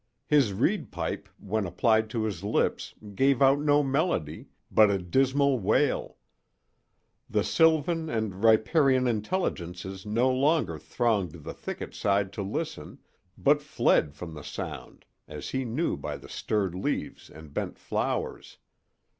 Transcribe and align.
His 0.25 0.51
reed 0.51 0.91
pipe 0.91 1.29
when 1.37 1.67
applied 1.67 2.09
to 2.09 2.23
his 2.23 2.43
lips 2.43 2.95
gave 3.13 3.39
out 3.39 3.59
no 3.59 3.83
melody, 3.83 4.47
but 4.71 4.89
a 4.89 4.97
dismal 4.97 5.59
wail; 5.59 6.17
the 7.29 7.43
sylvan 7.43 8.09
and 8.09 8.43
riparian 8.43 9.05
intelligences 9.07 10.03
no 10.03 10.31
longer 10.31 10.79
thronged 10.79 11.33
the 11.43 11.53
thicket 11.53 11.93
side 11.93 12.33
to 12.33 12.41
listen, 12.41 12.97
but 13.37 13.61
fled 13.61 14.15
from 14.15 14.33
the 14.33 14.43
sound, 14.43 15.05
as 15.27 15.49
he 15.51 15.65
knew 15.65 15.95
by 15.95 16.17
the 16.17 16.29
stirred 16.29 16.73
leaves 16.73 17.29
and 17.29 17.53
bent 17.53 17.77
flowers. 17.77 18.57